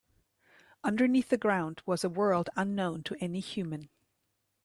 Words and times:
Underneath 0.83 1.29
the 1.29 1.37
ground 1.37 1.83
was 1.85 2.03
a 2.03 2.09
world 2.09 2.49
unknown 2.57 3.03
to 3.03 3.15
any 3.19 3.39
human. 3.39 3.89